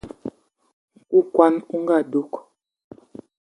Nku 1.07 1.19
kwan 1.33 1.53
on 1.73 1.81
ga 1.87 1.97
dug 2.11 2.31